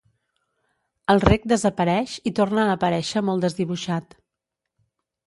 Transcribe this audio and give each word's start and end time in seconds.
El 1.13 1.19
rec 1.25 1.43
desapareix 1.53 2.15
i 2.29 2.33
torna 2.39 2.63
a 2.63 2.71
aparèixer 2.79 3.23
molt 3.29 3.47
desdibuixat. 3.47 4.17